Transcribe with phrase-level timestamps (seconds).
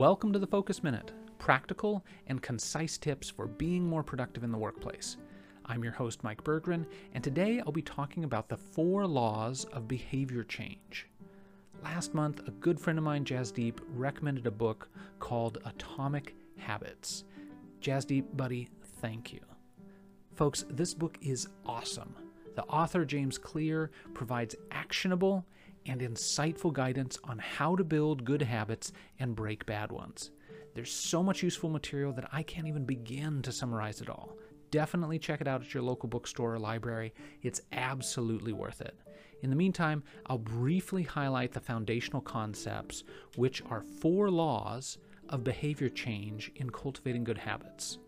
[0.00, 4.56] Welcome to the Focus Minute practical and concise tips for being more productive in the
[4.56, 5.18] workplace.
[5.66, 9.88] I'm your host, Mike Bergren, and today I'll be talking about the four laws of
[9.88, 11.06] behavior change.
[11.84, 14.88] Last month, a good friend of mine, Jasdeep, recommended a book
[15.18, 17.24] called Atomic Habits.
[17.82, 18.70] Jasdeep, buddy,
[19.02, 19.40] thank you.
[20.34, 22.14] Folks, this book is awesome.
[22.56, 25.44] The author, James Clear, provides actionable
[25.86, 30.30] and insightful guidance on how to build good habits and break bad ones.
[30.74, 34.36] There's so much useful material that I can't even begin to summarize it all.
[34.70, 37.12] Definitely check it out at your local bookstore or library.
[37.42, 38.96] It's absolutely worth it.
[39.42, 43.02] In the meantime, I'll briefly highlight the foundational concepts,
[43.36, 47.98] which are four laws of behavior change in cultivating good habits.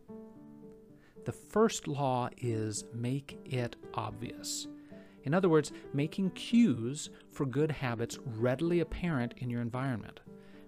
[1.25, 4.67] The first law is make it obvious.
[5.25, 10.21] In other words, making cues for good habits readily apparent in your environment.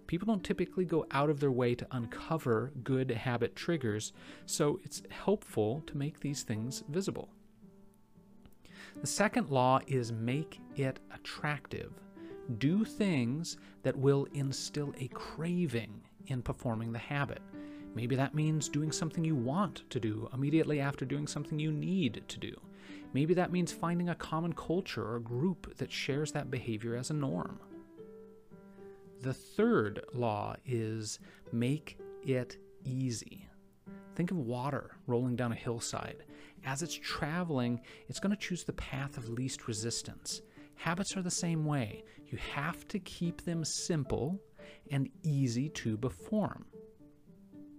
[0.07, 4.13] People don't typically go out of their way to uncover good habit triggers,
[4.47, 7.31] so it's helpful to make these things visible.
[9.01, 11.93] The second law is make it attractive.
[12.59, 17.41] Do things that will instill a craving in performing the habit.
[17.95, 22.23] Maybe that means doing something you want to do immediately after doing something you need
[22.27, 22.53] to do.
[23.13, 27.15] Maybe that means finding a common culture or group that shares that behavior as a
[27.15, 27.61] norm.
[29.23, 31.21] The third law is
[31.53, 33.49] make it easy.
[34.17, 36.25] Think of water rolling down a hillside.
[36.65, 40.43] As it's traveling, it's going to choose the path of least resistance.
[40.77, 42.05] Habits are the same way.
[42.27, 44.41] You have to keep them simple
[44.91, 46.67] and easy to perform.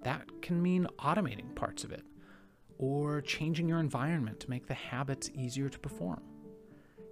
[0.05, 2.03] That can mean automating parts of it
[2.77, 6.21] or changing your environment to make the habits easier to perform.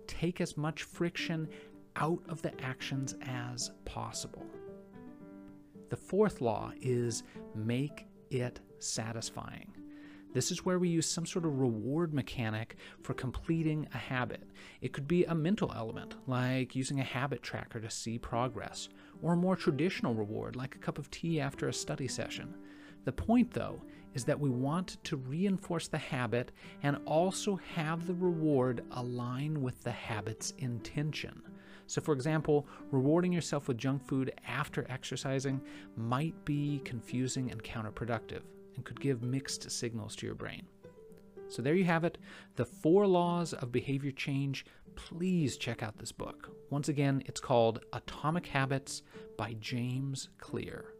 [0.06, 1.50] Take as much friction
[1.96, 4.46] out of the actions as possible.
[5.90, 7.24] The fourth law is
[7.56, 9.74] make it satisfying.
[10.32, 14.44] This is where we use some sort of reward mechanic for completing a habit.
[14.82, 18.88] It could be a mental element, like using a habit tracker to see progress,
[19.24, 22.54] or a more traditional reward, like a cup of tea after a study session.
[23.06, 23.82] The point, though,
[24.14, 26.52] is that we want to reinforce the habit
[26.84, 31.42] and also have the reward align with the habit's intention.
[31.88, 35.62] So, for example, rewarding yourself with junk food after exercising
[35.98, 38.42] might be confusing and counterproductive
[38.76, 40.66] and could give mixed signals to your brain.
[41.50, 42.18] So, there you have it
[42.56, 44.66] the four laws of behavior change.
[44.96, 46.56] Please check out this book.
[46.70, 49.02] Once again, it's called Atomic Habits
[49.38, 50.93] by James Clear.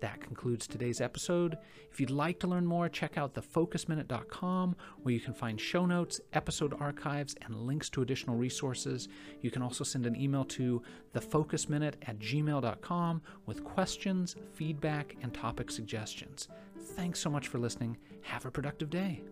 [0.00, 1.58] That concludes today's episode.
[1.90, 6.20] If you'd like to learn more, check out thefocusminute.com where you can find show notes,
[6.32, 9.08] episode archives, and links to additional resources.
[9.42, 10.82] You can also send an email to
[11.14, 16.48] thefocusminute at gmail.com with questions, feedback, and topic suggestions.
[16.96, 17.98] Thanks so much for listening.
[18.22, 19.22] Have a productive day.